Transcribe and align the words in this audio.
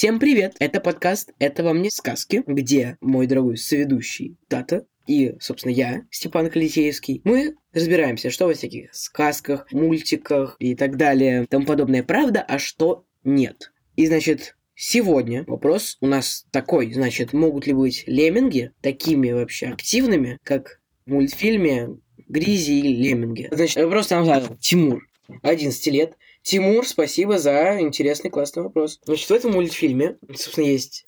Всем 0.00 0.18
привет! 0.18 0.56
Это 0.60 0.80
подкаст 0.80 1.34
«Это 1.38 1.62
вам 1.62 1.82
не 1.82 1.90
сказки», 1.90 2.42
где 2.46 2.96
мой 3.02 3.26
дорогой 3.26 3.58
соведущий 3.58 4.38
Тата 4.48 4.86
и, 5.06 5.34
собственно, 5.40 5.72
я, 5.72 6.06
Степан 6.10 6.48
Калитеевский, 6.48 7.20
мы 7.24 7.54
разбираемся, 7.74 8.30
что 8.30 8.46
во 8.46 8.54
всяких 8.54 8.94
сказках, 8.94 9.70
мультиках 9.72 10.56
и 10.58 10.74
так 10.74 10.96
далее, 10.96 11.44
тому 11.50 11.66
подобное 11.66 12.02
правда, 12.02 12.40
а 12.40 12.58
что 12.58 13.04
нет. 13.24 13.74
И, 13.94 14.06
значит, 14.06 14.56
сегодня 14.74 15.44
вопрос 15.46 15.98
у 16.00 16.06
нас 16.06 16.46
такой, 16.50 16.94
значит, 16.94 17.34
могут 17.34 17.66
ли 17.66 17.74
быть 17.74 18.04
лемминги 18.06 18.72
такими 18.80 19.32
вообще 19.32 19.66
активными, 19.66 20.38
как 20.44 20.80
в 21.04 21.10
мультфильме 21.10 21.90
Гризи 22.26 22.72
и 22.72 22.96
Лемминги? 22.96 23.48
Значит, 23.50 23.84
вопрос 23.84 24.08
нам 24.08 24.24
задал 24.24 24.56
Тимур, 24.56 25.06
11 25.42 25.86
лет, 25.88 26.14
Тимур, 26.42 26.86
спасибо 26.86 27.38
за 27.38 27.80
интересный 27.80 28.30
классный 28.30 28.62
вопрос. 28.62 28.98
Значит, 29.04 29.28
в 29.28 29.32
этом 29.32 29.52
мультфильме, 29.52 30.16
собственно, 30.34 30.64
есть 30.64 31.04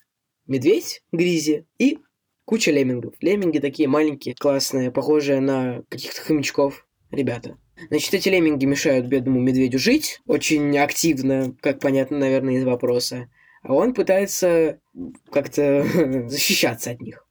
медведь, 0.46 1.02
Гризи 1.12 1.66
и 1.78 1.98
куча 2.44 2.70
леммингов. 2.70 3.14
Лемминги 3.20 3.58
такие 3.58 3.88
маленькие, 3.88 4.34
классные, 4.34 4.90
похожие 4.90 5.40
на 5.40 5.82
каких-то 5.88 6.20
хомячков 6.20 6.86
ребята. 7.10 7.56
Значит, 7.88 8.14
эти 8.14 8.28
лемминги 8.28 8.66
мешают 8.66 9.06
бедному 9.06 9.40
медведю 9.40 9.78
жить 9.78 10.20
очень 10.26 10.76
активно, 10.78 11.56
как 11.60 11.80
понятно, 11.80 12.18
наверное, 12.18 12.54
из 12.54 12.64
вопроса. 12.64 13.28
А 13.62 13.72
он 13.74 13.94
пытается 13.94 14.80
как-то 15.30 15.82
защищаться 16.28 16.90
от 16.90 17.00
них. 17.00 17.26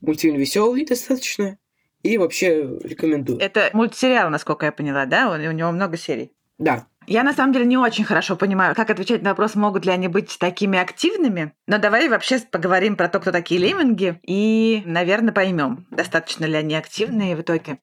Мультфильм 0.00 0.36
веселый 0.36 0.84
достаточно. 0.84 1.58
И 2.02 2.18
вообще 2.18 2.62
рекомендую. 2.82 3.38
Это 3.38 3.70
мультсериал, 3.72 4.28
насколько 4.28 4.66
я 4.66 4.72
поняла, 4.72 5.06
да? 5.06 5.30
У 5.30 5.34
у 5.34 5.52
него 5.52 5.72
много 5.72 5.96
серий. 5.96 6.32
Да, 6.58 6.86
Я 7.06 7.22
на 7.22 7.34
самом 7.34 7.52
деле 7.52 7.66
не 7.66 7.76
очень 7.76 8.04
хорошо 8.04 8.34
понимаю, 8.36 8.74
как 8.74 8.90
отвечать 8.90 9.22
на 9.22 9.30
вопрос, 9.30 9.54
могут 9.54 9.84
ли 9.84 9.92
они 9.92 10.08
быть 10.08 10.38
такими 10.38 10.78
активными. 10.78 11.52
Но 11.66 11.78
давай 11.78 12.08
вообще 12.08 12.38
поговорим 12.38 12.96
про 12.96 13.08
то, 13.08 13.20
кто 13.20 13.30
такие 13.30 13.60
лемминги, 13.60 14.18
и, 14.22 14.82
наверное, 14.86 15.32
поймем, 15.32 15.86
достаточно 15.90 16.46
ли 16.46 16.54
они 16.54 16.74
активные 16.74 17.36
в 17.36 17.42
итоге. 17.42 17.78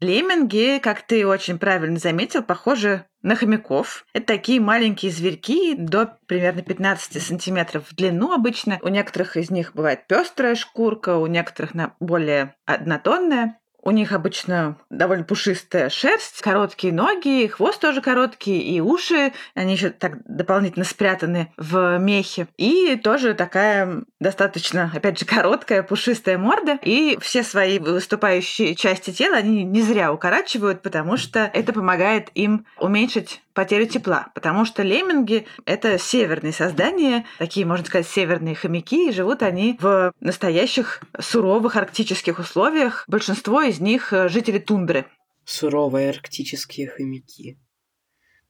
Лемминги, 0.00 0.78
как 0.80 1.02
ты 1.02 1.26
очень 1.26 1.58
правильно 1.58 1.98
заметил, 1.98 2.44
похожи 2.44 3.04
на 3.22 3.34
хомяков. 3.34 4.06
Это 4.12 4.26
такие 4.26 4.60
маленькие 4.60 5.10
зверьки 5.10 5.74
до 5.74 6.18
примерно 6.26 6.62
15 6.62 7.20
сантиметров 7.20 7.84
в 7.88 7.96
длину 7.96 8.32
обычно. 8.32 8.78
У 8.82 8.88
некоторых 8.88 9.36
из 9.36 9.50
них 9.50 9.74
бывает 9.74 10.06
пестрая 10.06 10.54
шкурка, 10.54 11.16
у 11.16 11.26
некоторых 11.26 11.74
на 11.74 11.96
более 11.98 12.54
однотонная. 12.64 13.57
У 13.82 13.90
них 13.90 14.12
обычно 14.12 14.76
довольно 14.90 15.24
пушистая 15.24 15.88
шерсть, 15.88 16.40
короткие 16.42 16.92
ноги, 16.92 17.46
хвост 17.46 17.80
тоже 17.80 18.00
короткий, 18.00 18.58
и 18.58 18.80
уши, 18.80 19.32
они 19.54 19.74
еще 19.74 19.90
так 19.90 20.18
дополнительно 20.26 20.84
спрятаны 20.84 21.52
в 21.56 21.98
мехе. 21.98 22.48
И 22.56 22.96
тоже 22.96 23.34
такая 23.34 24.02
достаточно, 24.20 24.90
опять 24.94 25.18
же, 25.18 25.24
короткая, 25.24 25.82
пушистая 25.82 26.38
морда. 26.38 26.78
И 26.82 27.18
все 27.20 27.42
свои 27.42 27.78
выступающие 27.78 28.74
части 28.74 29.10
тела 29.10 29.36
они 29.36 29.64
не 29.64 29.82
зря 29.82 30.12
укорачивают, 30.12 30.82
потому 30.82 31.16
что 31.16 31.50
это 31.52 31.72
помогает 31.72 32.30
им 32.34 32.66
уменьшить 32.78 33.40
потерю 33.58 33.86
тепла, 33.86 34.28
потому 34.34 34.64
что 34.64 34.84
лемминги— 34.84 35.44
это 35.64 35.98
северные 35.98 36.52
создания, 36.52 37.26
такие, 37.38 37.66
можно 37.66 37.84
сказать, 37.84 38.06
северные 38.06 38.54
хомяки, 38.54 39.08
и 39.08 39.12
живут 39.12 39.42
они 39.42 39.76
в 39.80 40.12
настоящих 40.20 41.00
суровых 41.18 41.74
арктических 41.74 42.38
условиях. 42.38 43.04
Большинство 43.08 43.67
из 43.68 43.80
них 43.80 44.12
э, 44.12 44.28
жители 44.28 44.58
тундры. 44.58 45.06
суровые 45.44 46.10
арктические 46.10 46.88
хомяки. 46.88 47.58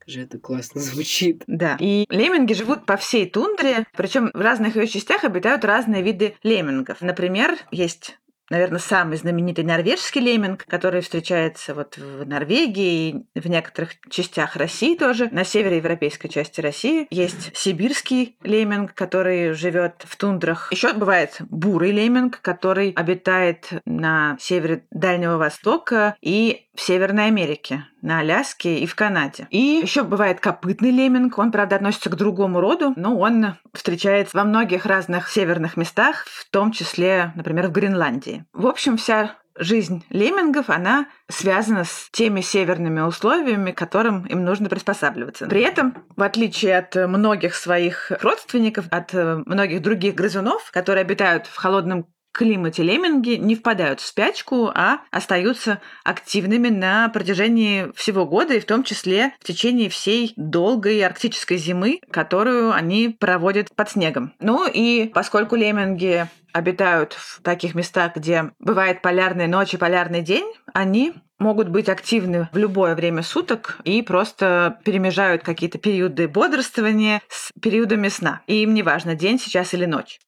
Же 0.09 0.23
это 0.23 0.39
классно 0.39 0.81
звучит. 0.81 1.45
Да. 1.47 1.77
И 1.79 2.07
лемминги 2.09 2.55
живут 2.55 2.87
по 2.87 2.97
всей 2.97 3.29
тундре, 3.29 3.85
причем 3.95 4.31
в 4.33 4.41
разных 4.41 4.75
ее 4.75 4.87
частях 4.87 5.23
обитают 5.23 5.67
разные 5.67 6.03
виды 6.03 6.35
леммингов. 6.43 7.03
Например, 7.03 7.59
есть 7.71 8.19
наверное, 8.51 8.79
самый 8.79 9.17
знаменитый 9.17 9.65
норвежский 9.65 10.21
лемминг, 10.21 10.65
который 10.67 11.01
встречается 11.01 11.75
вот 11.75 11.97
в 11.97 12.27
Норвегии 12.27 13.27
и 13.35 13.41
в 13.41 13.47
некоторых 13.47 13.91
частях 14.11 14.57
России 14.57 14.97
тоже. 14.97 15.29
На 15.31 15.45
североевропейской 15.45 16.31
части 16.31 16.61
России 16.61 17.07
есть 17.11 17.57
сибирский 17.57 18.37
лемминг, 18.43 18.95
который 18.95 19.53
живет 19.53 20.05
в 20.05 20.17
тундрах. 20.17 20.73
Еще 20.73 20.93
бывает 20.93 21.37
бурый 21.41 21.93
лемминг, 21.93 22.41
который 22.41 22.93
обитает 22.93 23.69
на 23.85 24.37
севере 24.41 24.85
Дальнего 24.91 25.37
Востока 25.37 26.17
и 26.21 26.68
в 26.79 26.81
Северной 26.81 27.27
Америке, 27.27 27.87
на 28.03 28.21
Аляске 28.21 28.79
и 28.79 28.87
в 28.87 28.95
Канаде. 28.95 29.49
И 29.51 29.59
еще 29.59 30.05
бывает 30.05 30.39
копытный 30.39 30.93
лемминг. 30.93 31.37
Он, 31.37 31.51
правда, 31.51 31.75
относится 31.75 32.09
к 32.09 32.15
другому 32.15 32.61
роду, 32.61 32.93
но 32.95 33.19
он 33.19 33.57
встречается 33.75 34.37
во 34.37 34.45
многих 34.45 34.87
разных 34.87 35.29
северных 35.29 35.77
местах, 35.77 36.25
в 36.27 36.49
том 36.49 36.71
числе, 36.71 37.33
например, 37.35 37.67
в 37.67 37.73
Гренландии. 37.73 38.45
В 38.53 38.69
общем, 38.69 38.97
вся 38.97 39.35
жизнь 39.57 40.05
леммингов, 40.11 40.71
она 40.71 41.09
связана 41.29 41.83
с 41.83 42.11
теми 42.13 42.43
северными 42.43 43.01
условиями, 43.01 43.73
к 43.73 43.79
которым 43.79 44.25
им 44.27 44.45
нужно 44.45 44.69
приспосабливаться. 44.69 45.49
При 45.49 45.63
этом, 45.63 45.97
в 46.15 46.23
отличие 46.23 46.79
от 46.79 46.95
многих 46.95 47.57
своих 47.57 48.13
родственников, 48.23 48.87
от 48.93 49.13
э, 49.15 49.43
многих 49.47 49.83
других 49.83 50.15
грызунов, 50.15 50.71
которые 50.71 51.03
обитают 51.03 51.49
в 51.49 51.57
холодном 51.57 52.07
климате 52.33 52.83
лемминги 52.83 53.31
не 53.31 53.55
впадают 53.55 54.01
в 54.01 54.07
спячку, 54.07 54.71
а 54.75 55.01
остаются 55.11 55.81
активными 56.05 56.69
на 56.69 57.09
протяжении 57.09 57.91
всего 57.95 58.27
года, 58.27 58.55
и 58.55 58.61
в 58.61 58.67
том 58.67 58.85
числе 58.85 59.35
в 59.41 59.45
течение 59.45 59.89
всей 59.89 60.33
долгой 60.37 61.05
арктической 61.05 61.57
зимы, 61.57 62.01
которую 62.11 62.73
они 62.73 63.17
проводят 63.19 63.75
под 63.75 63.91
снегом. 63.91 64.35
Ну 64.41 64.67
и 64.67 65.11
поскольку 65.13 65.57
лемминги 65.57 66.29
обитают 66.53 67.13
в 67.13 67.43
таких 67.43 67.75
местах, 67.75 68.17
где 68.17 68.53
бывает 68.59 69.03
полярная 69.03 69.47
ночь 69.47 69.75
и 69.75 69.77
полярный 69.77 70.23
день, 70.23 70.47
они 70.73 71.15
могут 71.39 71.69
быть 71.69 71.89
активны 71.89 72.49
в 72.53 72.57
любое 72.57 72.95
время 72.95 73.23
суток 73.23 73.79
и 73.85 74.03
просто 74.03 74.79
перемежают 74.85 75.43
какие-то 75.43 75.79
периоды 75.79 76.27
бодрствования 76.27 77.23
с 77.29 77.53
периодами 77.61 78.09
сна. 78.09 78.43
И 78.47 78.63
им 78.63 78.75
не 78.75 78.83
важно, 78.83 79.15
день 79.15 79.39
сейчас 79.39 79.75
или 79.75 79.85
ночь. 79.85 80.19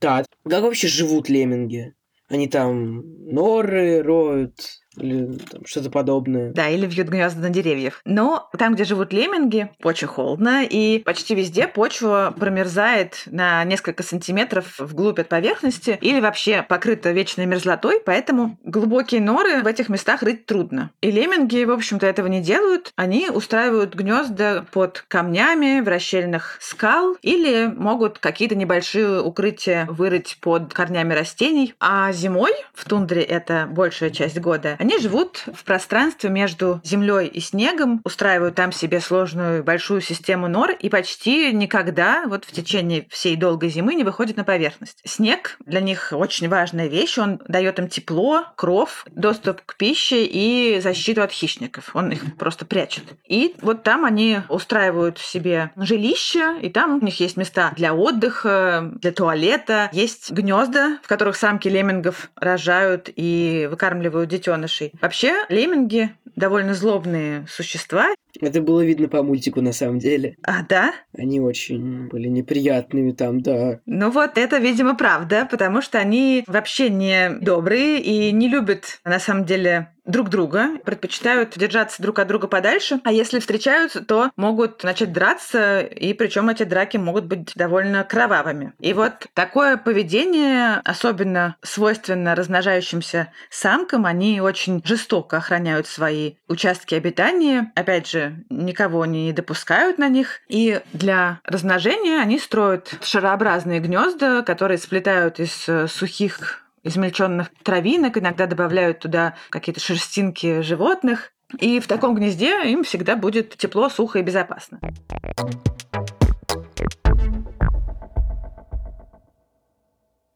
Так, 0.00 0.26
как 0.48 0.62
вообще 0.62 0.88
живут 0.88 1.28
лемминги? 1.28 1.94
Они 2.26 2.48
там 2.48 3.02
норы 3.30 4.02
роют 4.02 4.80
или 4.96 5.38
там 5.50 5.64
что-то 5.64 5.90
подобное? 5.90 6.52
Да, 6.52 6.68
или 6.68 6.86
вьют 6.86 7.08
гнезда 7.08 7.40
на 7.40 7.50
деревьях. 7.50 8.00
Но 8.04 8.48
там, 8.58 8.74
где 8.74 8.84
живут 8.84 9.12
лемминги, 9.12 9.70
очень 9.82 10.08
холодно, 10.08 10.64
и 10.64 10.98
почти 10.98 11.34
везде 11.34 11.68
почва 11.68 12.34
промерзает 12.38 13.22
на 13.26 13.62
несколько 13.64 14.02
сантиметров 14.02 14.78
вглубь 14.78 15.18
от 15.20 15.28
поверхности 15.28 15.98
или 16.00 16.20
вообще 16.20 16.62
покрыта 16.62 17.12
вечной 17.12 17.46
мерзлотой, 17.46 18.00
поэтому 18.04 18.58
глубокие 18.64 19.20
норы 19.20 19.62
в 19.62 19.66
этих 19.66 19.88
местах 19.88 20.22
рыть 20.22 20.46
трудно. 20.46 20.90
И 21.00 21.10
лемминги, 21.10 21.64
в 21.64 21.70
общем-то, 21.70 22.06
этого 22.06 22.26
не 22.26 22.40
делают. 22.40 22.92
Они 22.96 23.30
устраивают 23.30 23.94
гнезда 23.94 24.66
под 24.72 25.04
камнями, 25.08 25.80
в 25.80 25.88
расщельных 25.88 26.58
скал 26.60 27.16
или 27.22 27.66
могут 27.66 28.18
какие-то 28.18 28.54
небольшие 28.54 29.22
укрытия 29.22 29.86
вырыть 29.86 30.38
под 30.40 30.74
корнями 30.74 31.14
растений. 31.14 31.74
А 31.78 32.12
зимой, 32.12 32.52
в 32.74 32.88
тундре 32.88 33.19
это 33.22 33.68
большая 33.70 34.10
часть 34.10 34.38
года, 34.38 34.76
Они 34.78 34.98
живут 34.98 35.44
в 35.52 35.64
пространстве 35.64 36.30
между 36.30 36.80
землей 36.84 37.26
и 37.26 37.40
снегом, 37.40 38.00
устраивают 38.04 38.54
там 38.54 38.72
себе 38.72 39.00
сложную 39.00 39.62
большую 39.62 40.00
систему 40.00 40.48
нор 40.48 40.70
и 40.70 40.88
почти 40.88 41.52
никогда 41.52 42.24
вот 42.26 42.44
в 42.44 42.52
течение 42.52 43.06
всей 43.10 43.36
долгой 43.36 43.70
зимы 43.70 43.94
не 43.94 44.04
выходят 44.04 44.36
на 44.36 44.44
поверхность. 44.44 45.00
Снег 45.04 45.56
для 45.66 45.80
них 45.80 46.12
очень 46.12 46.48
важная 46.48 46.88
вещь, 46.88 47.18
он 47.18 47.40
дает 47.46 47.78
им 47.78 47.88
тепло, 47.88 48.46
кров, 48.56 49.04
доступ 49.10 49.62
к 49.62 49.76
пище 49.76 50.24
и 50.24 50.80
защиту 50.80 51.22
от 51.22 51.32
хищников. 51.32 51.90
Он 51.94 52.12
их 52.12 52.36
просто 52.36 52.64
прячет. 52.64 53.04
И 53.26 53.54
вот 53.60 53.82
там 53.82 54.04
они 54.04 54.40
устраивают 54.48 55.18
себе 55.18 55.70
жилище, 55.76 56.58
и 56.60 56.70
там 56.70 56.98
у 56.98 57.04
них 57.04 57.20
есть 57.20 57.36
места 57.36 57.72
для 57.76 57.94
отдыха, 57.94 58.90
для 59.00 59.12
туалета, 59.12 59.90
есть 59.92 60.30
гнезда, 60.30 60.98
в 61.02 61.08
которых 61.08 61.36
самки 61.36 61.68
леммингов 61.68 62.30
рожают 62.36 63.09
и 63.14 63.68
выкармливают 63.70 64.30
детенышей. 64.30 64.92
Вообще, 65.00 65.44
лемминги 65.48 66.14
довольно 66.40 66.74
злобные 66.74 67.46
существа. 67.48 68.08
Это 68.40 68.60
было 68.60 68.84
видно 68.84 69.08
по 69.08 69.22
мультику 69.22 69.60
на 69.60 69.72
самом 69.72 69.98
деле. 69.98 70.36
А, 70.42 70.62
да? 70.62 70.92
Они 71.16 71.40
очень 71.40 72.08
были 72.08 72.28
неприятными 72.28 73.12
там, 73.12 73.40
да. 73.40 73.80
Ну 73.86 74.10
вот 74.10 74.38
это, 74.38 74.58
видимо, 74.58 74.96
правда, 74.96 75.46
потому 75.50 75.82
что 75.82 75.98
они 75.98 76.44
вообще 76.46 76.90
не 76.90 77.30
добрые 77.40 78.00
и 78.00 78.32
не 78.32 78.48
любят, 78.48 79.00
на 79.04 79.18
самом 79.18 79.44
деле, 79.44 79.92
друг 80.04 80.28
друга, 80.28 80.78
предпочитают 80.84 81.56
держаться 81.56 82.02
друг 82.02 82.18
от 82.18 82.28
друга 82.28 82.48
подальше, 82.48 83.00
а 83.04 83.12
если 83.12 83.38
встречаются, 83.38 84.04
то 84.04 84.30
могут 84.36 84.82
начать 84.84 85.12
драться, 85.12 85.80
и 85.80 86.12
причем 86.14 86.48
эти 86.48 86.62
драки 86.62 86.96
могут 86.96 87.26
быть 87.26 87.52
довольно 87.54 88.04
кровавыми. 88.04 88.72
И 88.80 88.92
вот 88.92 89.26
такое 89.34 89.76
поведение 89.76 90.80
особенно 90.84 91.56
свойственно 91.62 92.34
размножающимся 92.34 93.32
самкам, 93.50 94.06
они 94.06 94.40
очень 94.40 94.82
жестоко 94.84 95.38
охраняют 95.38 95.86
свои 95.86 96.29
участки 96.48 96.94
обитания, 96.94 97.72
опять 97.74 98.08
же, 98.08 98.44
никого 98.50 99.06
не 99.06 99.32
допускают 99.32 99.98
на 99.98 100.08
них, 100.08 100.40
и 100.48 100.80
для 100.92 101.40
размножения 101.44 102.20
они 102.20 102.38
строят 102.38 102.94
шарообразные 103.02 103.80
гнезда, 103.80 104.42
которые 104.42 104.78
сплетают 104.78 105.40
из 105.40 105.68
э, 105.68 105.86
сухих 105.88 106.64
измельченных 106.82 107.50
травинок, 107.62 108.16
иногда 108.16 108.46
добавляют 108.46 109.00
туда 109.00 109.34
какие-то 109.50 109.80
шерстинки 109.80 110.62
животных. 110.62 111.32
И 111.58 111.80
в 111.80 111.86
таком 111.88 112.14
гнезде 112.14 112.62
им 112.70 112.84
всегда 112.84 113.16
будет 113.16 113.56
тепло, 113.56 113.88
сухо 113.88 114.20
и 114.20 114.22
безопасно. 114.22 114.80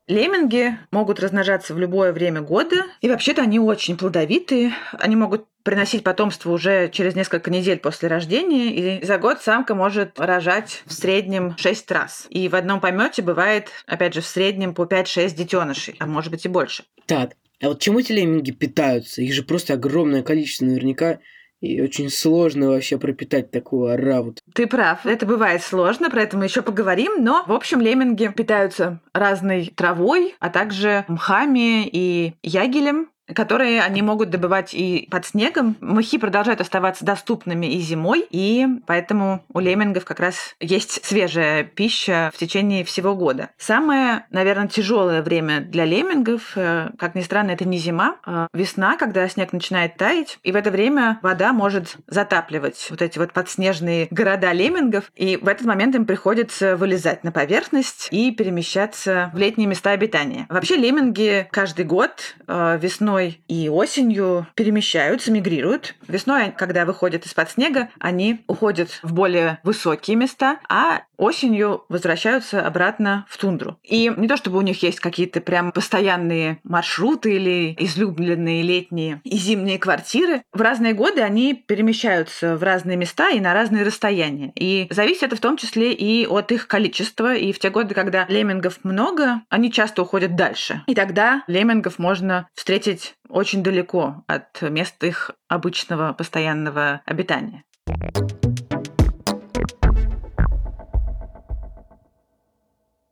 Лемминги 0.07 0.79
могут 0.91 1.19
размножаться 1.19 1.73
в 1.73 1.79
любое 1.79 2.13
время 2.13 2.43
года, 2.43 2.85
и 3.01 3.09
вообще-то 3.09 3.41
они 3.41 3.59
очень 3.59 3.97
плодовитые. 3.97 4.75
Они 4.93 5.17
могут 5.17 5.47
приносить 5.65 6.05
потомство 6.05 6.53
уже 6.53 6.89
через 6.91 7.17
несколько 7.17 7.51
недель 7.51 7.79
после 7.79 8.09
рождения, 8.09 9.01
и 9.01 9.05
за 9.05 9.19
год 9.19 9.43
самка 9.43 9.75
может 9.75 10.21
рожать 10.21 10.83
в 10.87 10.93
среднем 10.93 11.57
6 11.57 11.91
раз. 11.91 12.27
И 12.31 12.49
в 12.49 12.55
одном 12.55 12.81
помете 12.81 13.23
бывает, 13.23 13.71
опять 13.87 14.15
же, 14.15 14.21
в 14.21 14.27
среднем 14.27 14.75
по 14.75 14.83
5-6 14.83 15.35
детенышей, 15.35 15.97
а 15.99 16.07
может 16.07 16.31
быть 16.31 16.45
и 16.45 16.49
больше. 16.49 16.85
Так, 17.07 17.33
а 17.61 17.69
вот 17.69 17.81
чем 17.81 17.99
эти 17.99 18.13
лемминги 18.13 18.53
питаются? 18.53 19.23
Их 19.23 19.33
же 19.33 19.43
просто 19.43 19.75
огромное 19.75 20.23
количество 20.23 20.67
наверняка. 20.67 21.19
И 21.61 21.81
очень 21.81 22.11
сложно 22.11 22.69
вообще 22.69 22.99
пропитать 22.99 23.51
такую 23.51 23.95
ораву. 23.95 24.35
Ты 24.53 24.67
прав, 24.67 25.07
это 25.07 25.25
бывает 25.25 25.63
сложно, 25.63 26.11
про 26.11 26.21
это 26.21 26.37
мы 26.37 26.45
еще 26.45 26.61
поговорим, 26.61 27.25
но, 27.25 27.43
в 27.47 27.53
общем, 27.53 27.81
лемминги 27.81 28.29
питаются 28.29 29.01
разной 29.15 29.73
травой, 29.75 30.35
а 30.41 30.51
также 30.51 31.07
мхами 31.09 31.89
и 31.89 32.35
ягелем, 32.43 33.09
которые 33.33 33.83
они 33.83 34.03
могут 34.03 34.31
добывать 34.31 34.75
и 34.75 35.09
под 35.11 35.27
снегом. 35.27 35.77
Мхи 35.81 36.19
продолжают 36.19 36.61
оставаться 36.61 37.05
доступными 37.05 37.67
и 37.67 37.81
зимой, 37.81 38.27
и 38.31 38.67
поэтому 38.87 39.45
у 39.53 39.61
леммингов 39.61 40.05
как 40.05 40.21
раз 40.21 40.55
есть 40.61 41.05
свежая 41.05 41.65
пища 41.65 42.31
в 42.35 42.39
течение 42.39 42.85
всего 42.85 43.15
года. 43.15 43.51
Самое, 43.59 44.27
наверное, 44.31 44.69
тяжелое 44.69 45.23
время 45.23 45.61
для 45.61 45.85
леммингов, 45.85 46.53
э, 46.57 46.91
как 46.99 47.15
ни 47.15 47.21
странно, 47.23 47.53
это 47.53 47.67
не 47.67 47.79
зима, 47.79 48.17
а 48.25 48.49
весна, 48.53 48.97
когда 48.97 49.29
снег 49.29 49.53
начинает 49.53 49.97
таять, 49.97 50.39
и 50.43 50.53
в 50.53 50.57
это 50.57 50.71
время 50.71 51.19
вода 51.23 51.53
может 51.53 51.97
затапливать 52.07 52.87
вот 52.91 53.03
эти 53.03 53.19
вот 53.19 53.33
подснежные 53.33 54.09
города 54.11 54.53
леммингов, 54.53 55.11
и 55.15 55.37
в 55.37 55.49
этот 55.49 55.67
момент 55.67 55.95
им 55.95 56.07
приходится 56.07 56.77
вылезать 56.77 57.25
на 57.25 57.33
поверхность 57.33 58.09
и 58.11 58.31
перемещаться 58.33 59.31
в 59.33 59.39
летние 59.39 59.67
места 59.67 59.91
обитания. 59.91 60.47
Вообще 60.49 60.77
лемминги 60.77 61.49
каждый 61.51 61.85
год 61.85 62.37
э, 62.47 62.79
весной 62.81 63.24
весной 63.25 63.41
и 63.49 63.69
осенью 63.69 64.47
перемещаются, 64.55 65.31
мигрируют. 65.33 65.95
Весной, 66.09 66.53
когда 66.57 66.85
выходят 66.85 67.27
из-под 67.27 67.51
снега, 67.51 67.89
они 67.99 68.45
уходят 68.47 69.01
в 69.03 69.13
более 69.13 69.59
высокие 69.63 70.17
места, 70.17 70.59
а 70.69 71.03
осенью 71.17 71.85
возвращаются 71.89 72.67
обратно 72.67 73.27
в 73.29 73.37
тундру. 73.37 73.79
И 73.83 74.13
не 74.17 74.29
то 74.29 74.37
чтобы 74.37 74.59
у 74.59 74.63
них 74.63 74.83
есть 74.83 75.01
какие-то 75.01 75.41
прям 75.41 75.73
постоянные 75.73 76.59
маршруты 76.65 77.37
или 77.37 77.77
излюбленные 77.79 78.63
летние 78.63 79.21
и 79.25 79.37
зимние 79.37 79.79
квартиры. 79.79 80.43
В 80.53 80.61
разные 80.61 80.93
годы 80.93 81.21
они 81.21 81.55
перемещаются 81.55 82.57
в 82.57 82.63
разные 82.63 82.97
места 82.97 83.31
и 83.31 83.41
на 83.41 83.55
разные 83.55 83.85
расстояния. 83.85 84.53
И 84.57 84.89
зависит 84.91 85.25
это 85.25 85.37
в 85.37 85.41
том 85.41 85.57
числе 85.57 85.93
и 85.93 86.27
от 86.27 86.53
их 86.53 86.67
количества. 86.67 87.35
И 87.35 87.53
в 87.53 87.59
те 87.59 87.71
годы, 87.71 87.95
когда 87.95 88.27
леммингов 88.29 88.81
много, 88.83 89.43
они 89.49 89.71
часто 89.71 90.03
уходят 90.03 90.37
дальше. 90.37 90.83
И 90.87 90.95
тогда 90.95 91.45
леммингов 91.47 91.99
можно 91.99 92.49
встретить 92.55 93.04
быть 93.05 93.17
очень 93.29 93.63
далеко 93.63 94.25
от 94.27 94.63
мест 94.63 95.03
их 95.05 95.31
обычного 95.49 96.13
постоянного 96.13 97.03
обитания. 97.05 97.65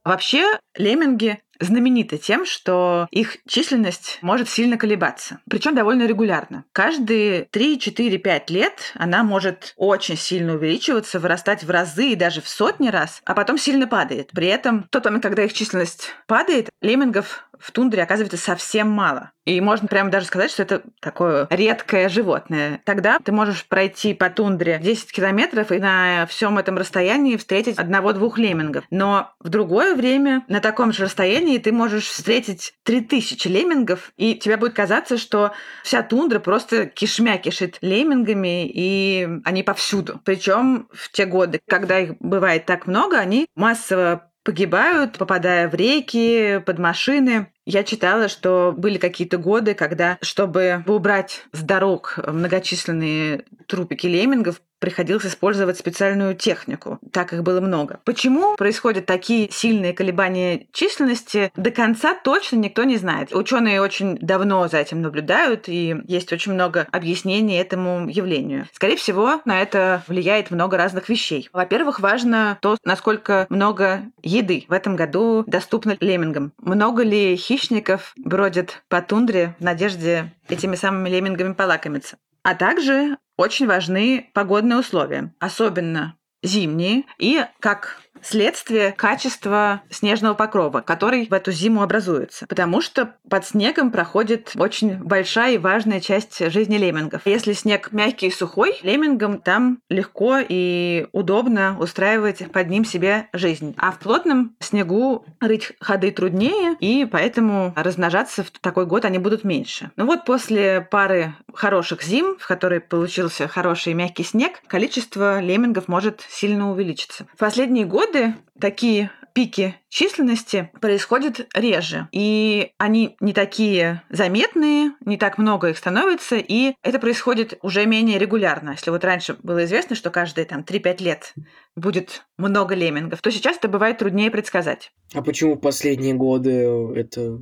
Вообще, 0.04 0.58
лемминги 0.74 1.40
знамениты 1.62 2.18
тем, 2.18 2.44
что 2.44 3.08
их 3.10 3.38
численность 3.46 4.18
может 4.22 4.48
сильно 4.48 4.76
колебаться, 4.76 5.40
причем 5.48 5.74
довольно 5.74 6.06
регулярно. 6.06 6.64
Каждые 6.72 7.46
3, 7.50 7.78
4, 7.78 8.18
5 8.18 8.50
лет 8.50 8.92
она 8.94 9.22
может 9.22 9.74
очень 9.76 10.16
сильно 10.16 10.54
увеличиваться, 10.54 11.20
вырастать 11.20 11.64
в 11.64 11.70
разы 11.70 12.10
и 12.10 12.16
даже 12.16 12.40
в 12.40 12.48
сотни 12.48 12.88
раз, 12.88 13.22
а 13.24 13.34
потом 13.34 13.58
сильно 13.58 13.86
падает. 13.86 14.30
При 14.32 14.46
этом 14.46 14.84
в 14.84 14.88
тот 14.88 15.04
момент, 15.04 15.22
когда 15.22 15.44
их 15.44 15.52
численность 15.52 16.14
падает, 16.26 16.70
леммингов 16.80 17.48
в 17.62 17.70
тундре 17.70 18.02
оказывается 18.02 18.36
совсем 18.36 18.90
мало. 18.90 19.30
И 19.44 19.60
можно 19.60 19.88
прямо 19.88 20.10
даже 20.10 20.26
сказать, 20.26 20.50
что 20.50 20.62
это 20.62 20.82
такое 21.00 21.46
редкое 21.50 22.08
животное. 22.08 22.80
Тогда 22.84 23.18
ты 23.18 23.32
можешь 23.32 23.66
пройти 23.66 24.14
по 24.14 24.30
тундре 24.30 24.78
10 24.82 25.12
километров 25.12 25.72
и 25.72 25.78
на 25.78 26.26
всем 26.26 26.58
этом 26.58 26.76
расстоянии 26.76 27.36
встретить 27.36 27.78
одного-двух 27.78 28.38
леммингов. 28.38 28.84
Но 28.90 29.32
в 29.40 29.48
другое 29.48 29.94
время 29.94 30.44
на 30.48 30.60
таком 30.60 30.92
же 30.92 31.04
расстоянии 31.04 31.51
ты 31.58 31.72
можешь 31.72 32.06
встретить 32.06 32.74
3000 32.84 33.48
леммингов, 33.48 34.12
и 34.16 34.34
тебе 34.34 34.56
будет 34.56 34.74
казаться, 34.74 35.18
что 35.18 35.52
вся 35.82 36.02
тундра 36.02 36.38
просто 36.38 36.86
кишмя 36.86 37.38
кишит 37.38 37.78
леммингами, 37.80 38.68
и 38.68 39.28
они 39.44 39.62
повсюду. 39.62 40.20
Причем 40.24 40.88
в 40.92 41.10
те 41.10 41.26
годы, 41.26 41.60
когда 41.68 41.98
их 41.98 42.16
бывает 42.18 42.66
так 42.66 42.86
много, 42.86 43.18
они 43.18 43.46
массово 43.54 44.30
погибают, 44.44 45.18
попадая 45.18 45.68
в 45.68 45.74
реки, 45.74 46.60
под 46.66 46.78
машины. 46.78 47.52
Я 47.64 47.84
читала, 47.84 48.28
что 48.28 48.74
были 48.76 48.98
какие-то 48.98 49.38
годы, 49.38 49.74
когда, 49.74 50.18
чтобы 50.20 50.82
убрать 50.86 51.44
с 51.52 51.62
дорог 51.62 52.18
многочисленные 52.26 53.44
трупики 53.66 54.06
леммингов, 54.06 54.60
приходилось 54.82 55.24
использовать 55.24 55.78
специальную 55.78 56.34
технику. 56.34 56.98
Так 57.12 57.32
их 57.32 57.44
было 57.44 57.60
много. 57.60 58.00
Почему 58.04 58.56
происходят 58.56 59.06
такие 59.06 59.48
сильные 59.48 59.92
колебания 59.92 60.66
численности, 60.72 61.52
до 61.54 61.70
конца 61.70 62.14
точно 62.14 62.56
никто 62.56 62.82
не 62.82 62.96
знает. 62.96 63.32
Ученые 63.32 63.80
очень 63.80 64.18
давно 64.18 64.66
за 64.66 64.78
этим 64.78 65.00
наблюдают, 65.00 65.68
и 65.68 65.96
есть 66.08 66.32
очень 66.32 66.54
много 66.54 66.88
объяснений 66.90 67.54
этому 67.54 68.08
явлению. 68.08 68.66
Скорее 68.72 68.96
всего, 68.96 69.40
на 69.44 69.62
это 69.62 70.02
влияет 70.08 70.50
много 70.50 70.76
разных 70.76 71.08
вещей. 71.08 71.48
Во-первых, 71.52 72.00
важно 72.00 72.58
то, 72.60 72.76
насколько 72.84 73.46
много 73.50 74.02
еды 74.24 74.64
в 74.66 74.72
этом 74.72 74.96
году 74.96 75.44
доступно 75.46 75.96
леммингам. 76.00 76.52
Много 76.58 77.04
ли 77.04 77.36
хищников 77.36 78.14
бродят 78.16 78.82
по 78.88 79.00
тундре 79.00 79.54
в 79.60 79.62
надежде 79.62 80.32
этими 80.48 80.74
самыми 80.74 81.08
леммингами 81.08 81.52
полакомиться. 81.52 82.16
А 82.42 82.54
также 82.54 83.18
очень 83.36 83.66
важны 83.66 84.30
погодные 84.34 84.78
условия, 84.78 85.34
особенно 85.38 86.16
зимние. 86.42 87.04
И, 87.18 87.44
как 87.60 88.00
следствие 88.22 88.92
качества 88.92 89.82
снежного 89.90 90.34
покрова, 90.34 90.80
который 90.80 91.26
в 91.28 91.32
эту 91.32 91.52
зиму 91.52 91.82
образуется. 91.82 92.46
Потому 92.46 92.80
что 92.80 93.14
под 93.28 93.46
снегом 93.46 93.90
проходит 93.90 94.52
очень 94.56 94.96
большая 94.96 95.54
и 95.54 95.58
важная 95.58 96.00
часть 96.00 96.38
жизни 96.50 96.76
леммингов. 96.76 97.22
Если 97.24 97.52
снег 97.52 97.92
мягкий 97.92 98.28
и 98.28 98.30
сухой, 98.30 98.78
леммингам 98.82 99.38
там 99.38 99.78
легко 99.88 100.38
и 100.40 101.06
удобно 101.12 101.76
устраивать 101.78 102.50
под 102.52 102.68
ним 102.68 102.84
себе 102.84 103.28
жизнь. 103.32 103.74
А 103.76 103.92
в 103.92 103.98
плотном 103.98 104.56
снегу 104.60 105.24
рыть 105.40 105.72
ходы 105.80 106.10
труднее, 106.10 106.76
и 106.80 107.04
поэтому 107.04 107.72
размножаться 107.76 108.44
в 108.44 108.50
такой 108.50 108.86
год 108.86 109.04
они 109.04 109.18
будут 109.18 109.44
меньше. 109.44 109.90
Ну 109.96 110.06
вот 110.06 110.24
после 110.24 110.80
пары 110.80 111.34
хороших 111.52 112.02
зим, 112.02 112.36
в 112.38 112.46
которой 112.46 112.80
получился 112.80 113.48
хороший 113.48 113.94
мягкий 113.94 114.24
снег, 114.24 114.60
количество 114.66 115.40
леммингов 115.40 115.88
может 115.88 116.24
сильно 116.28 116.70
увеличиться. 116.70 117.26
В 117.34 117.38
последние 117.38 117.84
годы 117.84 118.11
такие 118.60 119.10
пики 119.32 119.74
численности 119.88 120.70
происходят 120.80 121.48
реже. 121.54 122.08
И 122.12 122.72
они 122.78 123.16
не 123.20 123.32
такие 123.32 124.02
заметные, 124.10 124.92
не 125.04 125.16
так 125.16 125.38
много 125.38 125.70
их 125.70 125.78
становится, 125.78 126.36
и 126.36 126.74
это 126.82 126.98
происходит 126.98 127.58
уже 127.62 127.86
менее 127.86 128.18
регулярно. 128.18 128.70
Если 128.70 128.90
вот 128.90 129.04
раньше 129.04 129.36
было 129.42 129.64
известно, 129.64 129.96
что 129.96 130.10
каждые 130.10 130.44
там 130.44 130.60
3-5 130.60 131.02
лет 131.02 131.34
будет 131.76 132.24
много 132.36 132.74
леммингов, 132.74 133.20
то 133.20 133.30
сейчас 133.30 133.56
это 133.56 133.68
бывает 133.68 133.98
труднее 133.98 134.30
предсказать. 134.30 134.92
А 135.14 135.22
почему 135.22 135.56
последние 135.56 136.14
годы 136.14 136.50
это 136.94 137.38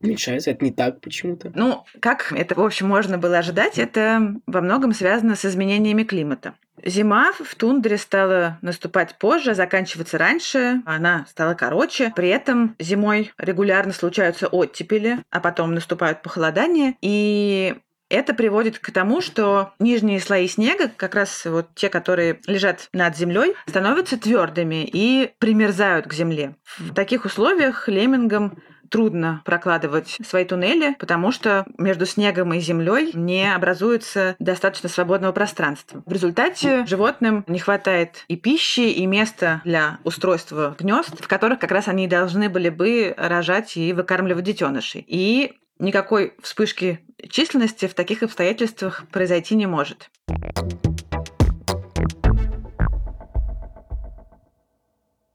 уменьшается? 0.00 0.50
Это 0.50 0.64
не 0.64 0.72
так 0.72 1.00
почему-то? 1.00 1.52
Ну, 1.54 1.84
как 2.00 2.32
это, 2.32 2.54
в 2.54 2.60
общем, 2.60 2.88
можно 2.88 3.18
было 3.18 3.38
ожидать, 3.38 3.78
это 3.78 4.34
во 4.46 4.60
многом 4.60 4.92
связано 4.92 5.36
с 5.36 5.44
изменениями 5.44 6.02
климата. 6.02 6.54
Зима 6.82 7.32
в 7.32 7.54
тундре 7.56 7.98
стала 7.98 8.58
наступать 8.62 9.18
позже, 9.18 9.54
заканчиваться 9.54 10.16
раньше, 10.16 10.82
она 10.86 11.26
стала 11.28 11.54
короче. 11.54 12.12
При 12.16 12.28
этом 12.28 12.74
зимой 12.78 13.32
регулярно 13.36 13.92
случаются 13.92 14.46
оттепели, 14.46 15.18
а 15.30 15.40
потом 15.40 15.74
наступают 15.74 16.22
похолодания. 16.22 16.94
И 17.02 17.74
это 18.08 18.34
приводит 18.34 18.78
к 18.78 18.90
тому, 18.90 19.20
что 19.20 19.72
нижние 19.78 20.20
слои 20.20 20.48
снега, 20.48 20.90
как 20.94 21.14
раз 21.14 21.44
вот 21.44 21.68
те, 21.74 21.88
которые 21.88 22.40
лежат 22.46 22.88
над 22.92 23.16
землей, 23.16 23.54
становятся 23.68 24.18
твердыми 24.18 24.88
и 24.90 25.32
примерзают 25.38 26.06
к 26.06 26.12
земле. 26.12 26.56
В 26.78 26.92
таких 26.92 27.24
условиях 27.24 27.88
леммингам 27.88 28.58
трудно 28.90 29.40
прокладывать 29.44 30.18
свои 30.26 30.44
туннели, 30.44 30.94
потому 30.98 31.32
что 31.32 31.64
между 31.78 32.04
снегом 32.04 32.52
и 32.52 32.60
землей 32.60 33.12
не 33.14 33.54
образуется 33.54 34.36
достаточно 34.38 34.88
свободного 34.88 35.32
пространства. 35.32 36.02
В 36.04 36.12
результате 36.12 36.84
животным 36.86 37.44
не 37.46 37.58
хватает 37.58 38.24
и 38.28 38.36
пищи, 38.36 38.90
и 38.90 39.06
места 39.06 39.62
для 39.64 39.98
устройства 40.04 40.76
гнезд, 40.78 41.22
в 41.22 41.28
которых 41.28 41.58
как 41.58 41.70
раз 41.70 41.88
они 41.88 42.06
должны 42.06 42.48
были 42.48 42.68
бы 42.68 43.14
рожать 43.16 43.76
и 43.76 43.92
выкармливать 43.92 44.44
детенышей. 44.44 45.04
И 45.06 45.54
никакой 45.78 46.34
вспышки 46.42 47.00
численности 47.28 47.86
в 47.86 47.94
таких 47.94 48.22
обстоятельствах 48.22 49.04
произойти 49.10 49.54
не 49.54 49.66
может. 49.66 50.10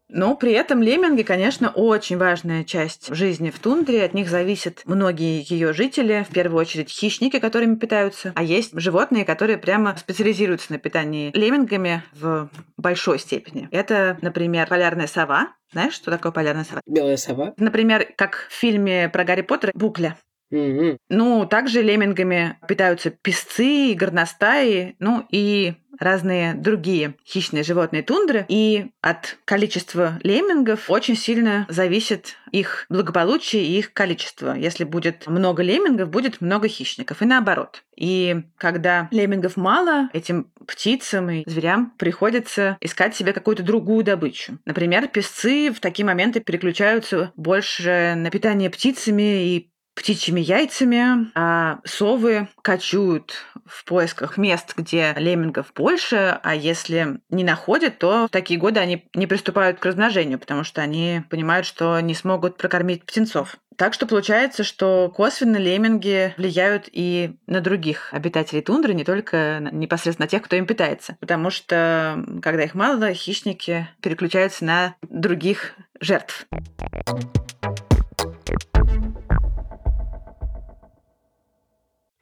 Но 0.10 0.36
при 0.36 0.52
этом 0.52 0.82
лемминги, 0.82 1.24
конечно, 1.24 1.70
очень 1.70 2.18
важная 2.18 2.64
часть 2.64 3.14
жизни 3.14 3.50
в 3.50 3.60
тундре. 3.60 4.04
От 4.04 4.14
них 4.14 4.30
зависят 4.30 4.82
многие 4.86 5.44
ее 5.52 5.74
жители, 5.74 6.26
в 6.30 6.34
первую 6.34 6.62
очередь 6.62 6.90
хищники, 6.90 7.40
которыми 7.40 7.76
питаются. 7.76 8.32
А 8.36 8.44
есть 8.44 8.72
животные, 8.80 9.26
которые 9.26 9.58
прямо 9.58 9.96
специализируются 9.98 10.72
на 10.74 10.80
питании 10.80 11.32
леммингами 11.34 12.04
в 12.14 12.50
большой 12.78 13.20
степени. 13.20 13.68
Это, 13.72 14.18
например, 14.22 14.68
полярная 14.68 15.08
сова. 15.08 15.50
Знаешь, 15.72 15.94
что 15.94 16.12
такое 16.12 16.32
полярная 16.32 16.66
сова? 16.66 16.82
Белая 16.86 17.18
сова? 17.18 17.54
Например, 17.58 18.08
как 18.16 18.48
в 18.50 18.54
фильме 18.54 19.10
про 19.10 19.24
Гарри 19.24 19.42
Поттера 19.42 19.72
«Букля». 19.74 20.18
Мгм. 20.52 20.98
Ну, 21.10 21.46
также 21.46 21.82
леммингами 21.82 22.58
питаются 22.68 23.10
песцы, 23.10 23.94
горностаи, 23.96 24.96
ну 25.00 25.26
и 25.30 25.74
разные 26.00 26.54
другие 26.54 27.16
хищные 27.26 27.64
животные 27.64 28.04
тундры. 28.04 28.46
И 28.48 28.88
от 29.02 29.38
количества 29.46 30.20
леммингов 30.24 30.90
очень 30.90 31.16
сильно 31.16 31.66
зависит 31.70 32.36
их 32.52 32.86
благополучие 32.90 33.64
и 33.64 33.80
их 33.80 33.94
количество. 33.94 34.56
Если 34.56 34.84
будет 34.84 35.28
много 35.28 35.64
леммингов, 35.64 36.10
будет 36.10 36.42
много 36.42 36.68
хищников. 36.68 37.22
И 37.22 37.26
наоборот. 37.26 37.84
И 37.96 38.44
когда 38.58 39.08
леммингов 39.12 39.58
мало, 39.58 40.10
этим 40.14 40.52
птицам 40.68 41.30
и 41.30 41.50
зверям 41.50 41.94
приходится 41.98 42.78
искать 42.82 43.16
себе 43.16 43.34
какую-то 43.34 43.64
другую 43.64 44.04
добычу. 44.04 44.58
Например, 44.66 45.08
песцы 45.08 45.72
в 45.72 45.80
такие 45.80 46.06
моменты 46.06 46.40
переключаются 46.40 47.32
больше 47.36 48.16
на 48.18 48.30
питание 48.30 48.70
птицами 48.70 49.46
и 49.46 49.72
птичьими 49.96 50.42
яйцами, 50.42 51.32
а 51.36 51.80
совы 51.86 52.48
кочуют 52.62 53.34
в 53.66 53.86
поисках 53.86 54.38
мест, 54.38 54.74
где 54.78 55.14
леммингов 55.18 55.72
больше, 55.74 56.40
а 56.44 56.54
если 56.54 57.20
не 57.30 57.44
находят, 57.44 57.98
то 57.98 58.28
в 58.28 58.30
такие 58.30 58.60
годы 58.60 58.80
они 58.80 59.08
не 59.16 59.26
приступают 59.26 59.80
к 59.80 59.86
размножению, 59.86 60.38
потому 60.38 60.64
что 60.64 60.82
они 60.82 61.24
понимают, 61.30 61.66
что 61.66 62.00
не 62.02 62.14
смогут 62.14 62.58
прокормить 62.58 63.06
птенцов. 63.06 63.58
Так 63.78 63.94
что 63.94 64.06
получается, 64.06 64.64
что 64.64 65.12
косвенно 65.14 65.58
лемминги 65.58 66.34
влияют 66.38 66.88
и 66.92 67.36
на 67.46 67.60
других 67.60 68.14
обитателей 68.14 68.62
тундры, 68.62 68.94
не 68.94 69.04
только 69.04 69.60
непосредственно 69.72 70.26
на 70.26 70.30
тех, 70.30 70.44
кто 70.44 70.56
им 70.56 70.66
питается. 70.66 71.18
Потому 71.20 71.50
что, 71.50 72.24
когда 72.42 72.64
их 72.64 72.74
мало, 72.74 73.14
хищники 73.14 73.88
переключаются 74.02 74.64
на 74.64 74.96
других 75.02 75.74
жертв. 76.00 76.48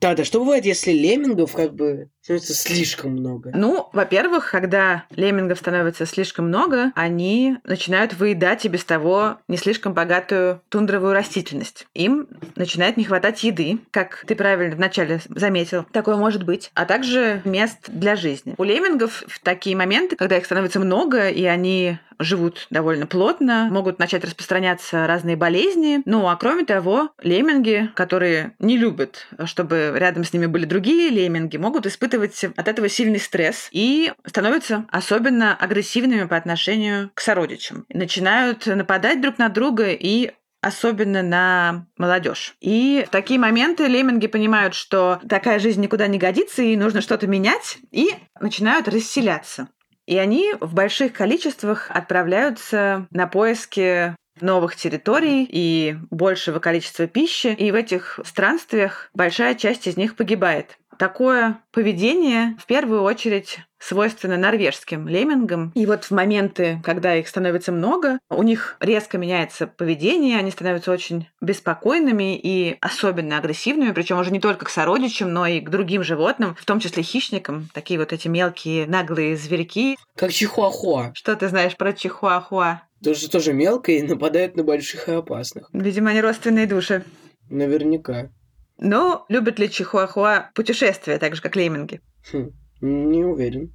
Да-да, 0.03 0.25
что 0.25 0.39
бывает, 0.39 0.65
если 0.65 0.91
леммингов 0.91 1.53
как 1.53 1.75
бы 1.75 2.09
становится 2.23 2.53
слишком 2.53 3.11
много? 3.11 3.51
Ну, 3.53 3.89
во-первых, 3.91 4.49
когда 4.51 5.03
леммингов 5.15 5.59
становится 5.59 6.05
слишком 6.05 6.47
много, 6.47 6.91
они 6.95 7.57
начинают 7.65 8.13
выедать 8.13 8.63
и 8.65 8.69
без 8.69 8.85
того 8.85 9.37
не 9.49 9.57
слишком 9.57 9.93
богатую 9.93 10.61
тундровую 10.69 11.13
растительность. 11.13 11.85
Им 11.93 12.27
начинает 12.55 12.95
не 12.95 13.03
хватать 13.03 13.43
еды, 13.43 13.79
как 13.91 14.23
ты 14.25 14.35
правильно 14.35 14.75
вначале 14.75 15.19
заметил. 15.27 15.85
Такое 15.91 16.15
может 16.15 16.43
быть. 16.43 16.71
А 16.75 16.85
также 16.85 17.41
мест 17.43 17.89
для 17.89 18.15
жизни. 18.15 18.55
У 18.57 18.63
леммингов 18.63 19.23
в 19.27 19.39
такие 19.39 19.75
моменты, 19.75 20.15
когда 20.15 20.37
их 20.37 20.45
становится 20.45 20.79
много, 20.79 21.27
и 21.27 21.43
они 21.43 21.97
живут 22.19 22.67
довольно 22.69 23.05
плотно, 23.05 23.67
могут 23.71 23.99
начать 23.99 24.23
распространяться 24.23 25.07
разные 25.07 25.35
болезни. 25.35 26.01
Ну, 26.05 26.27
а 26.27 26.35
кроме 26.35 26.63
того, 26.63 27.09
лемминги, 27.21 27.89
которые 27.95 28.55
не 28.59 28.77
любят, 28.77 29.27
чтобы 29.45 29.93
рядом 29.95 30.23
с 30.23 30.31
ними 30.31 30.45
были 30.45 30.65
другие 30.65 31.09
лемминги, 31.09 31.57
могут 31.57 31.85
испытывать 31.85 32.12
от 32.17 32.67
этого 32.67 32.89
сильный 32.89 33.19
стресс 33.19 33.69
и 33.71 34.11
становятся 34.25 34.85
особенно 34.89 35.55
агрессивными 35.55 36.25
по 36.25 36.35
отношению 36.35 37.11
к 37.13 37.21
сородичам. 37.21 37.85
Начинают 37.89 38.65
нападать 38.65 39.21
друг 39.21 39.37
на 39.37 39.49
друга 39.49 39.89
и 39.89 40.31
особенно 40.61 41.21
на 41.21 41.87
молодежь. 41.97 42.55
И 42.61 43.03
в 43.07 43.11
такие 43.11 43.39
моменты 43.39 43.85
лемминги 43.87 44.27
понимают, 44.27 44.73
что 44.73 45.19
такая 45.27 45.59
жизнь 45.59 45.81
никуда 45.81 46.07
не 46.07 46.17
годится, 46.17 46.63
и 46.63 46.77
нужно 46.77 47.01
что-то 47.01 47.27
менять, 47.27 47.77
и 47.91 48.15
начинают 48.39 48.87
расселяться. 48.87 49.67
И 50.05 50.17
они 50.17 50.53
в 50.59 50.73
больших 50.73 51.13
количествах 51.13 51.87
отправляются 51.89 53.07
на 53.11 53.27
поиски 53.27 54.15
новых 54.41 54.75
территорий 54.75 55.47
и 55.49 55.95
большего 56.09 56.59
количества 56.59 57.07
пищи. 57.07 57.47
И 57.47 57.71
в 57.71 57.75
этих 57.75 58.19
странствиях 58.25 59.09
большая 59.13 59.55
часть 59.55 59.87
из 59.87 59.97
них 59.97 60.15
погибает. 60.15 60.77
Такое 61.03 61.59
поведение 61.73 62.55
в 62.57 62.65
первую 62.65 63.01
очередь 63.01 63.59
свойственно 63.77 64.37
норвежским 64.37 65.05
леммингам. 65.05 65.73
И 65.75 65.85
вот 65.85 66.05
в 66.05 66.11
моменты, 66.11 66.79
когда 66.81 67.13
их 67.17 67.27
становится 67.27 67.73
много, 67.73 68.19
у 68.29 68.41
них 68.41 68.77
резко 68.79 69.17
меняется 69.17 69.67
поведение, 69.67 70.37
они 70.37 70.49
становятся 70.49 70.93
очень 70.93 71.27
беспокойными 71.41 72.39
и 72.41 72.77
особенно 72.79 73.37
агрессивными, 73.37 73.91
причем 73.91 74.17
уже 74.17 74.31
не 74.31 74.39
только 74.39 74.63
к 74.63 74.69
сородичам, 74.69 75.33
но 75.33 75.45
и 75.45 75.59
к 75.59 75.69
другим 75.69 76.05
животным, 76.05 76.55
в 76.55 76.63
том 76.63 76.79
числе 76.79 77.03
хищникам, 77.03 77.67
такие 77.73 77.99
вот 77.99 78.13
эти 78.13 78.29
мелкие 78.29 78.87
наглые 78.87 79.35
зверьки. 79.35 79.97
Как 80.15 80.31
чихуахуа. 80.31 81.11
Что 81.15 81.35
ты 81.35 81.49
знаешь 81.49 81.75
про 81.75 81.91
чихуахуа? 81.91 82.83
Тоже, 83.03 83.29
тоже 83.29 83.51
мелко 83.51 83.91
и 83.91 84.01
нападает 84.03 84.55
на 84.55 84.63
больших 84.63 85.09
и 85.09 85.11
опасных. 85.11 85.69
Видимо, 85.73 86.11
они 86.11 86.21
родственные 86.21 86.65
души. 86.65 87.03
Наверняка. 87.49 88.29
Но 88.77 89.25
любят 89.29 89.59
ли 89.59 89.69
чихуахуа 89.69 90.51
путешествия, 90.55 91.19
так 91.19 91.35
же, 91.35 91.41
как 91.41 91.55
лемминги? 91.55 92.01
Хм, 92.31 92.51
не 92.81 93.23
уверен. 93.23 93.73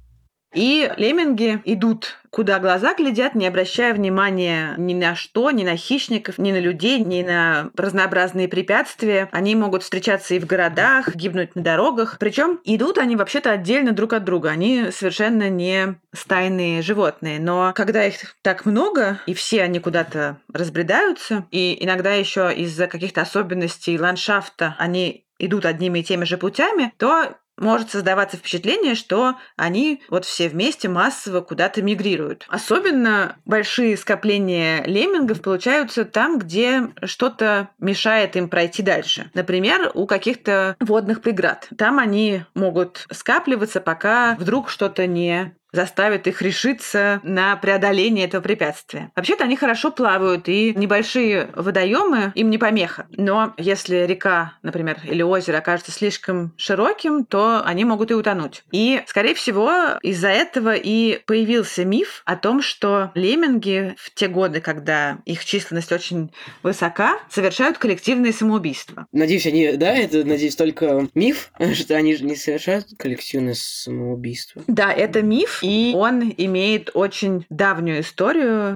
И 0.53 0.91
лемминги 0.97 1.61
идут 1.65 2.17
куда 2.31 2.59
глаза 2.59 2.93
глядят, 2.93 3.35
не 3.35 3.47
обращая 3.47 3.93
внимания 3.93 4.75
ни 4.77 4.93
на 4.93 5.15
что, 5.15 5.51
ни 5.51 5.63
на 5.63 5.75
хищников, 5.75 6.37
ни 6.37 6.51
на 6.51 6.59
людей, 6.59 6.99
ни 6.99 7.23
на 7.23 7.71
разнообразные 7.75 8.47
препятствия. 8.47 9.29
Они 9.31 9.55
могут 9.55 9.83
встречаться 9.83 10.35
и 10.35 10.39
в 10.39 10.45
городах, 10.45 11.15
гибнуть 11.15 11.55
на 11.55 11.61
дорогах. 11.61 12.17
Причем 12.19 12.59
идут 12.63 12.97
они 12.97 13.15
вообще-то 13.15 13.51
отдельно 13.51 13.91
друг 13.91 14.13
от 14.13 14.23
друга. 14.23 14.49
Они 14.49 14.91
совершенно 14.91 15.49
не 15.49 15.99
стайные 16.13 16.81
животные. 16.81 17.39
Но 17.39 17.73
когда 17.75 18.05
их 18.05 18.35
так 18.41 18.65
много, 18.65 19.19
и 19.25 19.33
все 19.33 19.63
они 19.63 19.79
куда-то 19.79 20.37
разбредаются, 20.53 21.47
и 21.51 21.77
иногда 21.83 22.13
еще 22.13 22.53
из-за 22.55 22.87
каких-то 22.87 23.21
особенностей 23.21 23.99
ландшафта 23.99 24.75
они 24.77 25.25
идут 25.39 25.65
одними 25.65 25.99
и 25.99 26.03
теми 26.03 26.25
же 26.25 26.37
путями, 26.37 26.93
то 26.97 27.37
может 27.59 27.91
создаваться 27.91 28.37
впечатление, 28.37 28.95
что 28.95 29.35
они 29.55 30.01
вот 30.09 30.25
все 30.25 30.49
вместе 30.49 30.89
массово 30.89 31.41
куда-то 31.41 31.81
мигрируют. 31.81 32.45
Особенно 32.49 33.35
большие 33.45 33.97
скопления 33.97 34.83
леммингов 34.85 35.41
получаются 35.41 36.05
там, 36.05 36.39
где 36.39 36.89
что-то 37.03 37.69
мешает 37.79 38.35
им 38.35 38.49
пройти 38.49 38.81
дальше. 38.81 39.29
Например, 39.33 39.91
у 39.93 40.05
каких-то 40.05 40.75
водных 40.79 41.21
преград. 41.21 41.67
Там 41.77 41.99
они 41.99 42.43
могут 42.53 43.05
скапливаться, 43.11 43.81
пока 43.81 44.35
вдруг 44.39 44.69
что-то 44.69 45.05
не 45.07 45.55
заставит 45.71 46.27
их 46.27 46.41
решиться 46.41 47.19
на 47.23 47.55
преодоление 47.55 48.25
этого 48.25 48.41
препятствия. 48.41 49.11
Вообще-то 49.15 49.43
они 49.43 49.55
хорошо 49.55 49.91
плавают, 49.91 50.47
и 50.47 50.73
небольшие 50.75 51.49
водоемы 51.55 52.31
им 52.35 52.49
не 52.49 52.57
помеха. 52.57 53.07
Но 53.11 53.53
если 53.57 54.05
река, 54.05 54.53
например, 54.63 54.97
или 55.03 55.21
озеро 55.21 55.57
окажется 55.57 55.91
слишком 55.91 56.53
широким, 56.57 57.25
то 57.25 57.61
они 57.63 57.85
могут 57.85 58.11
и 58.11 58.13
утонуть. 58.13 58.63
И, 58.71 59.01
скорее 59.07 59.35
всего, 59.35 59.71
из-за 60.01 60.29
этого 60.29 60.73
и 60.75 61.21
появился 61.25 61.85
миф 61.85 62.21
о 62.25 62.35
том, 62.35 62.61
что 62.61 63.11
лемминги 63.15 63.95
в 63.97 64.13
те 64.13 64.27
годы, 64.27 64.61
когда 64.61 65.19
их 65.25 65.45
численность 65.45 65.91
очень 65.91 66.31
высока, 66.63 67.19
совершают 67.29 67.77
коллективные 67.77 68.33
самоубийства. 68.33 69.07
Надеюсь, 69.11 69.45
они, 69.45 69.73
да, 69.73 69.93
это, 69.93 70.23
надеюсь, 70.23 70.55
только 70.55 71.07
миф, 71.13 71.51
что 71.73 71.95
они 71.95 72.15
же 72.15 72.25
не 72.25 72.35
совершают 72.35 72.87
коллективное 72.97 73.55
самоубийство. 73.55 74.63
Да, 74.67 74.91
это 74.91 75.21
миф, 75.21 75.58
и 75.61 75.93
он 75.95 76.33
имеет 76.37 76.91
очень 76.93 77.45
давнюю 77.49 78.01
историю. 78.01 78.75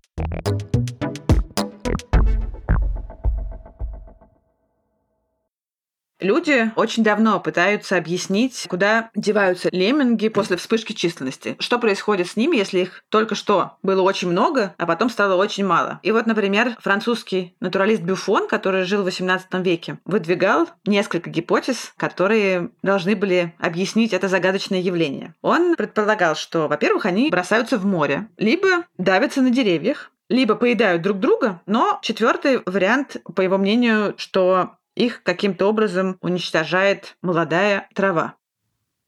Люди 6.23 6.71
очень 6.77 7.03
давно 7.03 7.41
пытаются 7.41 7.97
объяснить, 7.97 8.65
куда 8.69 9.11
деваются 9.13 9.67
лемминги 9.73 10.29
после 10.29 10.55
вспышки 10.55 10.93
численности. 10.93 11.57
Что 11.59 11.79
происходит 11.79 12.27
с 12.27 12.37
ними, 12.37 12.55
если 12.55 12.79
их 12.79 13.03
только 13.09 13.35
что 13.35 13.73
было 13.83 14.01
очень 14.01 14.29
много, 14.29 14.73
а 14.77 14.85
потом 14.85 15.09
стало 15.09 15.35
очень 15.35 15.65
мало. 15.65 15.99
И 16.01 16.11
вот, 16.11 16.25
например, 16.25 16.77
французский 16.79 17.55
натуралист 17.59 18.03
Бюфон, 18.03 18.47
который 18.47 18.85
жил 18.85 19.03
в 19.03 19.07
XVIII 19.07 19.61
веке, 19.61 19.99
выдвигал 20.05 20.69
несколько 20.85 21.29
гипотез, 21.29 21.93
которые 21.97 22.69
должны 22.81 23.17
были 23.17 23.53
объяснить 23.59 24.13
это 24.13 24.29
загадочное 24.29 24.79
явление. 24.79 25.35
Он 25.41 25.75
предполагал, 25.75 26.35
что, 26.35 26.69
во-первых, 26.69 27.05
они 27.05 27.31
бросаются 27.31 27.77
в 27.77 27.85
море, 27.85 28.29
либо 28.37 28.85
давятся 28.97 29.41
на 29.41 29.49
деревьях, 29.49 30.09
либо 30.29 30.55
поедают 30.55 31.01
друг 31.01 31.19
друга, 31.19 31.61
но 31.65 31.99
четвертый 32.01 32.61
вариант, 32.65 33.17
по 33.35 33.41
его 33.41 33.57
мнению, 33.57 34.13
что 34.17 34.77
их 34.95 35.23
каким-то 35.23 35.67
образом 35.67 36.17
уничтожает 36.21 37.17
молодая 37.21 37.89
трава. 37.93 38.35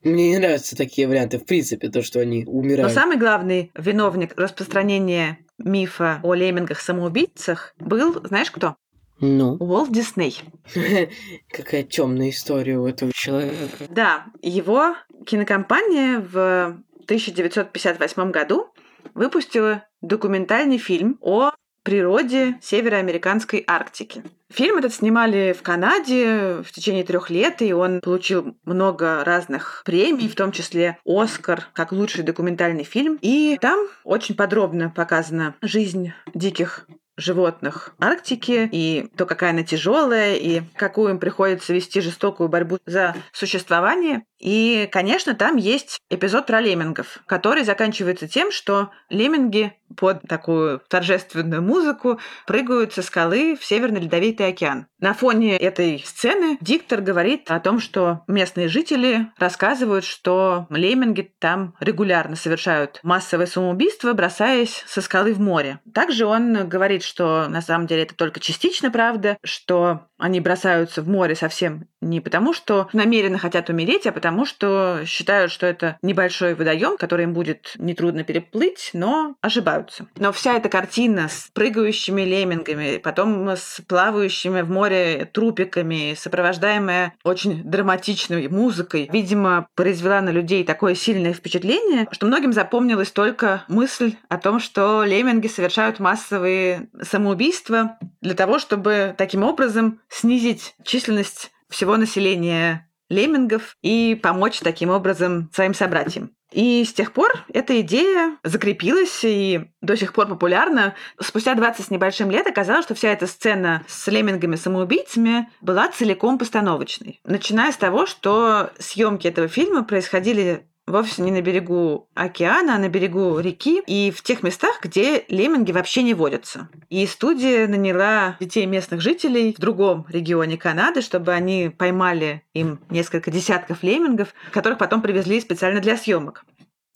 Мне 0.03 0.29
не 0.29 0.37
нравятся 0.37 0.75
такие 0.75 1.07
варианты, 1.07 1.39
в 1.39 1.45
принципе, 1.45 1.89
то, 1.89 2.03
что 2.03 2.19
они 2.19 2.45
умирают. 2.45 2.93
Но 2.93 3.01
самый 3.01 3.17
главный 3.17 3.71
виновник 3.75 4.39
распространения 4.39 5.39
мифа 5.57 6.19
о 6.21 6.35
леммингах-самоубийцах 6.35 7.73
был, 7.79 8.21
знаешь 8.23 8.51
кто? 8.51 8.75
Ну, 9.19 9.55
Уолт 9.55 9.91
Дисней. 9.91 10.39
какая 11.49 11.83
темная 11.83 12.29
история 12.29 12.77
у 12.77 12.85
этого 12.85 13.11
человека. 13.13 13.85
Да, 13.89 14.25
его 14.41 14.95
кинокомпания 15.25 16.19
в 16.19 16.83
1958 17.05 18.31
году 18.31 18.67
выпустила 19.13 19.85
документальный 20.01 20.77
фильм 20.77 21.17
о 21.21 21.51
природе 21.85 22.57
североамериканской 22.61 23.63
Арктики. 23.65 24.23
Фильм 24.51 24.77
этот 24.77 24.93
снимали 24.93 25.55
в 25.57 25.61
Канаде 25.61 26.63
в 26.63 26.71
течение 26.71 27.03
трех 27.03 27.29
лет, 27.29 27.61
и 27.61 27.73
он 27.73 28.01
получил 28.01 28.57
много 28.65 29.23
разных 29.23 29.83
премий, 29.85 30.27
в 30.27 30.35
том 30.35 30.51
числе 30.51 30.97
Оскар 31.05 31.67
как 31.73 31.91
лучший 31.91 32.23
документальный 32.23 32.83
фильм. 32.83 33.17
И 33.21 33.57
там 33.61 33.87
очень 34.03 34.35
подробно 34.35 34.89
показана 34.89 35.55
жизнь 35.61 36.11
диких 36.33 36.87
животных 37.17 37.93
Арктики, 37.99 38.69
и 38.71 39.09
то, 39.15 39.25
какая 39.25 39.51
она 39.51 39.63
тяжелая, 39.63 40.35
и 40.35 40.61
какую 40.75 41.11
им 41.11 41.19
приходится 41.19 41.73
вести 41.73 42.01
жестокую 42.01 42.49
борьбу 42.49 42.77
за 42.85 43.15
существование. 43.31 44.23
И, 44.39 44.87
конечно, 44.91 45.33
там 45.33 45.55
есть 45.55 45.99
эпизод 46.09 46.45
про 46.45 46.61
леммингов, 46.61 47.19
который 47.25 47.63
заканчивается 47.63 48.27
тем, 48.27 48.51
что 48.51 48.91
лемминги 49.09 49.73
под 49.95 50.23
такую 50.23 50.81
торжественную 50.89 51.61
музыку 51.61 52.19
прыгают 52.47 52.93
со 52.93 53.01
скалы 53.01 53.55
в 53.55 53.63
Северный 53.63 54.01
Ледовитый 54.01 54.47
океан. 54.47 54.87
На 54.99 55.13
фоне 55.13 55.57
этой 55.57 56.03
сцены 56.05 56.57
диктор 56.59 57.01
говорит 57.01 57.49
о 57.49 57.59
том, 57.59 57.79
что 57.79 58.23
местные 58.27 58.67
жители 58.67 59.31
рассказывают, 59.37 60.03
что 60.03 60.67
лемминги 60.69 61.33
там 61.39 61.75
регулярно 61.79 62.35
совершают 62.35 62.99
массовое 63.03 63.45
самоубийство, 63.45 64.13
бросаясь 64.13 64.83
со 64.87 65.01
скалы 65.01 65.33
в 65.33 65.39
море. 65.39 65.79
Также 65.93 66.25
он 66.25 66.67
говорит, 66.67 67.03
что 67.05 67.47
на 67.47 67.61
самом 67.61 67.87
деле 67.87 68.03
это 68.03 68.15
только 68.15 68.39
частично 68.39 68.91
правда, 68.91 69.37
что 69.43 70.07
они 70.17 70.39
бросаются 70.39 71.01
в 71.01 71.07
море 71.07 71.35
совсем 71.35 71.87
не 72.01 72.21
потому, 72.21 72.53
что 72.53 72.87
намеренно 72.93 73.37
хотят 73.37 73.69
умереть, 73.69 74.05
а 74.05 74.11
потому, 74.11 74.45
что 74.45 75.01
считают, 75.05 75.51
что 75.51 75.65
это 75.65 75.97
небольшой 76.01 76.53
водоем, 76.53 76.97
который 76.97 77.23
им 77.23 77.33
будет 77.33 77.73
нетрудно 77.77 78.23
переплыть, 78.23 78.91
но 78.93 79.35
ошибаются. 79.41 80.07
Но 80.17 80.31
вся 80.31 80.53
эта 80.55 80.69
картина 80.69 81.27
с 81.29 81.49
прыгающими 81.53 82.21
леммингами, 82.21 82.97
потом 82.97 83.49
с 83.49 83.81
плавающими 83.87 84.61
в 84.61 84.69
море 84.69 85.29
трупиками, 85.31 86.15
сопровождаемая 86.17 87.13
очень 87.23 87.63
драматичной 87.63 88.47
музыкой, 88.47 89.09
видимо, 89.11 89.67
произвела 89.75 90.21
на 90.21 90.29
людей 90.29 90.63
такое 90.63 90.95
сильное 90.95 91.33
впечатление, 91.33 92.07
что 92.11 92.27
многим 92.27 92.53
запомнилась 92.53 93.11
только 93.11 93.63
мысль 93.67 94.15
о 94.29 94.37
том, 94.37 94.59
что 94.59 95.03
лемминги 95.03 95.47
совершают 95.47 95.99
массовые 95.99 96.87
самоубийства 97.01 97.97
для 98.21 98.33
того, 98.33 98.59
чтобы 98.59 99.15
таким 99.17 99.43
образом 99.43 100.01
снизить 100.09 100.75
численность 100.83 101.51
всего 101.69 101.97
населения 101.97 102.89
леммингов 103.09 103.77
и 103.81 104.19
помочь 104.21 104.59
таким 104.59 104.89
образом 104.89 105.49
своим 105.53 105.73
собратьям. 105.73 106.31
И 106.51 106.85
с 106.85 106.93
тех 106.93 107.11
пор 107.11 107.43
эта 107.53 107.81
идея 107.81 108.37
закрепилась 108.43 109.19
и 109.23 109.65
до 109.81 109.97
сих 109.97 110.13
пор 110.13 110.27
популярна. 110.27 110.95
Спустя 111.19 111.53
20 111.53 111.85
с 111.85 111.89
небольшим 111.89 112.31
лет 112.31 112.47
оказалось, 112.47 112.85
что 112.85 112.95
вся 112.95 113.09
эта 113.09 113.27
сцена 113.27 113.83
с 113.87 114.07
леммингами-самоубийцами 114.07 115.49
была 115.61 115.89
целиком 115.89 116.37
постановочной. 116.37 117.19
Начиная 117.25 117.71
с 117.71 117.77
того, 117.77 118.05
что 118.05 118.71
съемки 118.79 119.27
этого 119.27 119.47
фильма 119.47 119.83
происходили 119.83 120.65
вовсе 120.87 121.21
не 121.21 121.31
на 121.31 121.41
берегу 121.41 122.07
океана, 122.13 122.75
а 122.75 122.79
на 122.79 122.89
берегу 122.89 123.39
реки 123.39 123.81
и 123.87 124.11
в 124.11 124.21
тех 124.21 124.43
местах, 124.43 124.79
где 124.81 125.25
лемминги 125.29 125.71
вообще 125.71 126.03
не 126.03 126.13
водятся. 126.13 126.69
И 126.89 127.05
студия 127.07 127.67
наняла 127.67 128.37
детей 128.39 128.65
местных 128.65 129.01
жителей 129.01 129.53
в 129.57 129.59
другом 129.59 130.05
регионе 130.09 130.57
Канады, 130.57 131.01
чтобы 131.01 131.33
они 131.33 131.71
поймали 131.75 132.43
им 132.53 132.79
несколько 132.89 133.31
десятков 133.31 133.83
леммингов, 133.83 134.33
которых 134.51 134.77
потом 134.77 135.01
привезли 135.01 135.41
специально 135.41 135.81
для 135.81 135.97
съемок. 135.97 136.45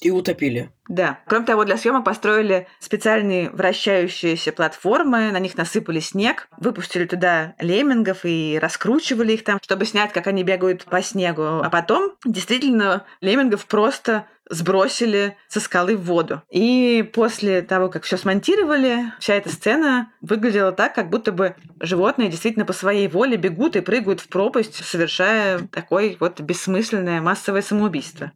И 0.02 0.12
утопили. 0.12 0.72
Да. 0.88 1.20
Кроме 1.28 1.46
того, 1.46 1.66
для 1.66 1.78
съемок 1.78 2.06
построили 2.06 2.68
специальные 2.80 3.50
вращающиеся 3.50 4.54
платформы, 4.54 5.32
на 5.32 5.40
них 5.40 5.58
насыпали 5.58 6.00
снег, 6.00 6.48
выпустили 6.58 7.06
туда 7.06 7.54
леммингов 7.60 8.20
и 8.24 8.58
раскручивали 8.62 9.34
их 9.34 9.44
там, 9.44 9.60
чтобы 9.62 9.86
снять, 9.86 10.14
как 10.14 10.28
они 10.28 10.44
бегают 10.44 10.86
по 10.86 11.02
снегу. 11.02 11.44
А 11.44 11.70
потом 11.70 12.14
действительно 12.26 13.06
леммингов 13.20 13.66
просто 13.66 14.26
сбросили 14.50 15.38
со 15.48 15.60
скалы 15.60 15.96
в 15.96 16.06
воду. 16.06 16.42
И 16.50 17.08
после 17.14 17.62
того, 17.62 17.90
как 17.90 18.04
все 18.04 18.18
смонтировали, 18.18 19.14
вся 19.20 19.36
эта 19.36 19.50
сцена 19.50 20.12
выглядела 20.22 20.72
так, 20.72 20.96
как 20.96 21.10
будто 21.10 21.32
бы 21.32 21.56
животные 21.80 22.30
действительно 22.30 22.66
по 22.66 22.74
своей 22.74 23.08
воле 23.08 23.38
бегут 23.38 23.76
и 23.76 23.82
прыгают 23.82 24.22
в 24.22 24.28
пропасть, 24.28 24.84
совершая 24.84 25.60
такое 25.68 26.16
вот 26.20 26.42
бессмысленное 26.42 27.22
массовое 27.22 27.62
самоубийство. 27.62 28.32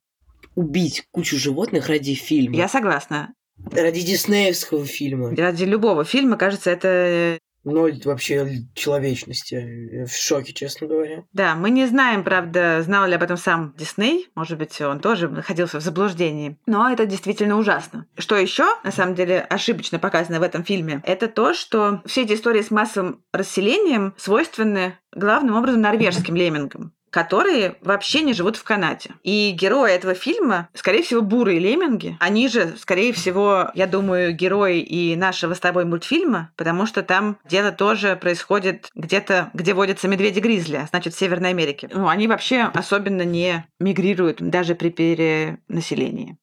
Убить 0.56 1.08
кучу 1.12 1.38
животных 1.38 1.88
ради 1.88 2.14
фильма. 2.14 2.56
Я 2.56 2.68
согласна. 2.68 3.34
Ради 3.72 4.02
диснеевского 4.02 4.86
фильма. 4.86 5.36
Ради 5.36 5.64
любого 5.64 6.04
фильма, 6.04 6.38
кажется, 6.38 6.70
это 6.72 7.40
Ноль 7.64 8.02
вообще 8.04 8.66
человечности. 8.74 9.90
Я 9.94 10.06
в 10.06 10.12
шоке, 10.12 10.54
честно 10.54 10.88
говоря. 10.88 11.24
Да, 11.32 11.56
мы 11.56 11.70
не 11.70 11.86
знаем, 11.86 12.24
правда, 12.24 12.82
знал 12.84 13.08
ли 13.08 13.16
об 13.16 13.24
этом 13.24 13.38
сам 13.38 13.74
Дисней. 13.78 14.30
Может 14.36 14.58
быть, 14.58 14.80
он 14.82 15.00
тоже 15.00 15.30
находился 15.30 15.80
в 15.80 15.84
заблуждении. 15.84 16.58
Но 16.66 16.92
это 16.92 17.06
действительно 17.06 17.58
ужасно. 17.58 18.06
Что 18.18 18.36
еще, 18.36 18.66
на 18.84 18.92
самом 18.92 19.16
деле, 19.16 19.40
ошибочно 19.40 19.98
показано 19.98 20.40
в 20.40 20.44
этом 20.44 20.66
фильме, 20.66 21.02
это 21.06 21.28
то, 21.30 21.54
что 21.54 22.02
все 22.06 22.24
эти 22.24 22.34
истории 22.34 22.62
с 22.62 22.72
массовым 22.72 23.24
расселением 23.32 24.14
свойственны 24.18 24.98
главным 25.16 25.56
образом 25.56 25.82
норвежским 25.82 26.36
леммингам 26.36 26.94
которые 27.14 27.76
вообще 27.82 28.22
не 28.22 28.34
живут 28.34 28.56
в 28.56 28.64
Канаде. 28.64 29.12
И 29.22 29.52
герои 29.52 29.92
этого 29.92 30.16
фильма, 30.16 30.68
скорее 30.74 31.04
всего, 31.04 31.22
бурые 31.22 31.60
лемминги. 31.60 32.18
Они 32.20 32.50
же, 32.50 32.76
скорее 32.80 33.14
всего, 33.14 33.70
я 33.76 33.86
думаю, 33.86 34.34
герои 34.34 34.80
и 34.80 35.16
нашего 35.16 35.54
с 35.54 35.60
тобой 35.60 35.86
мультфильма, 35.86 36.52
потому 36.56 36.88
что 36.88 37.04
там 37.04 37.38
дело 37.48 37.72
тоже 37.72 38.16
происходит 38.16 38.90
где-то, 38.96 39.52
где 39.54 39.76
водятся 39.76 40.08
медведи-гризли, 40.08 40.78
а 40.78 40.88
значит, 40.88 41.14
в 41.14 41.20
Северной 41.20 41.52
Америке. 41.52 41.88
Ну, 41.94 42.08
они 42.08 42.28
вообще 42.28 42.62
особенно 42.74 43.22
не 43.22 43.64
мигрируют 43.80 44.38
даже 44.42 44.74
при 44.74 44.90
перенаселении. 44.90 46.40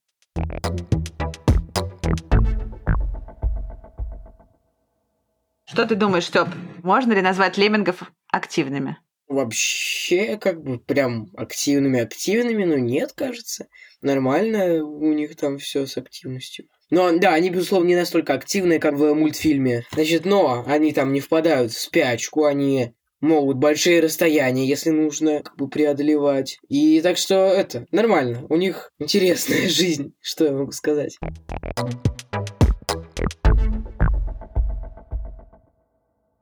Что 5.66 5.84
ты 5.84 5.96
думаешь, 5.96 6.26
Степ? 6.26 6.48
Можно 6.84 7.12
ли 7.14 7.22
назвать 7.22 7.58
леммингов 7.58 8.02
активными? 8.30 8.98
Вообще, 9.30 10.36
как 10.38 10.60
бы 10.60 10.80
прям 10.80 11.30
активными-активными, 11.36 12.64
но 12.64 12.78
нет, 12.78 13.12
кажется. 13.14 13.68
Нормально 14.02 14.84
у 14.84 15.12
них 15.12 15.36
там 15.36 15.58
все 15.58 15.86
с 15.86 15.96
активностью. 15.96 16.66
Но 16.90 17.16
да, 17.16 17.34
они, 17.34 17.48
безусловно, 17.48 17.86
не 17.86 17.94
настолько 17.94 18.34
активные, 18.34 18.80
как 18.80 18.94
в 18.94 19.14
мультфильме. 19.14 19.84
Значит, 19.92 20.24
но 20.24 20.64
они 20.66 20.92
там 20.92 21.12
не 21.12 21.20
впадают 21.20 21.70
в 21.70 21.80
спячку, 21.80 22.42
они 22.42 22.92
могут 23.20 23.58
большие 23.58 24.00
расстояния, 24.00 24.66
если 24.66 24.90
нужно, 24.90 25.44
как 25.44 25.56
бы 25.56 25.68
преодолевать. 25.68 26.58
И 26.68 27.00
так 27.00 27.16
что 27.16 27.36
это 27.36 27.86
нормально. 27.92 28.44
У 28.48 28.56
них 28.56 28.92
интересная 28.98 29.68
жизнь, 29.68 30.12
что 30.20 30.46
я 30.46 30.50
могу 30.50 30.72
сказать. 30.72 31.16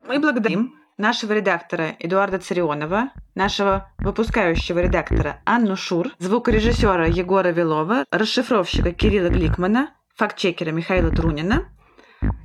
Мы 0.07 0.19
благодарим 0.19 0.78
нашего 0.99 1.33
редактора 1.33 1.95
Эдуарда 1.97 2.37
Царионова, 2.37 3.09
нашего 3.33 3.89
выпускающего 3.97 4.79
редактора 4.79 5.41
Анну 5.45 5.75
Шур, 5.75 6.09
звукорежиссера 6.19 7.07
Егора 7.07 7.49
Вилова, 7.49 8.05
расшифровщика 8.11 8.91
Кирилла 8.91 9.29
Гликмана, 9.29 9.91
фактчекера 10.15 10.71
Михаила 10.71 11.09
Трунина, 11.09 11.69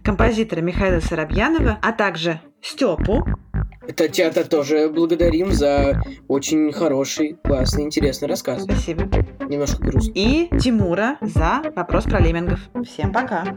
композитора 0.04 0.60
Михаила 0.60 1.00
Соробьянова, 1.00 1.78
а 1.82 1.92
также 1.92 2.40
Степу, 2.64 3.22
тебя-то 3.86 4.48
тоже 4.48 4.88
благодарим 4.88 5.52
за 5.52 6.02
очень 6.28 6.72
хороший, 6.72 7.36
классный, 7.44 7.84
интересный 7.84 8.26
рассказ. 8.26 8.62
Спасибо. 8.62 9.02
Немножко 9.46 9.82
грустно. 9.82 10.12
И 10.14 10.48
Тимура 10.58 11.18
за 11.20 11.62
вопрос 11.76 12.04
про 12.04 12.20
леммингов. 12.20 12.60
Всем 12.86 13.12
пока. 13.12 13.54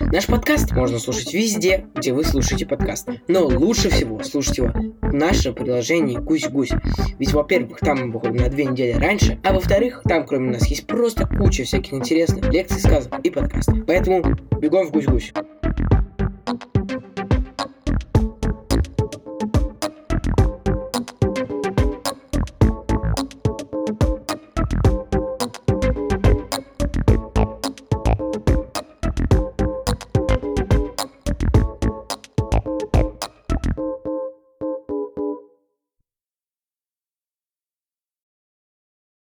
Наш 0.00 0.26
подкаст 0.26 0.72
можно 0.72 0.98
слушать 0.98 1.32
везде, 1.32 1.86
где 1.94 2.12
вы 2.12 2.24
слушаете 2.24 2.66
подкаст. 2.66 3.08
Но 3.28 3.46
лучше 3.46 3.88
всего 3.88 4.20
слушать 4.24 4.58
его 4.58 4.72
в 5.00 5.14
нашем 5.14 5.54
приложении 5.54 6.16
«Гусь-гусь». 6.16 6.72
Ведь, 7.20 7.32
во-первых, 7.32 7.78
там 7.78 8.08
мы 8.08 8.12
выходим 8.12 8.42
на 8.42 8.48
две 8.48 8.64
недели 8.64 8.98
раньше, 8.98 9.38
а 9.44 9.52
во-вторых, 9.52 10.02
там 10.08 10.26
кроме 10.26 10.50
нас 10.54 10.66
есть 10.66 10.88
просто 10.88 11.24
куча 11.24 11.62
всяких 11.62 11.92
интересных 11.92 12.52
лекций, 12.52 12.80
сказок 12.80 13.20
и 13.22 13.30
подкастов. 13.30 13.78
Поэтому 13.86 14.22
бегом 14.60 14.88
в 14.88 14.90
«Гусь-гусь». 14.90 15.32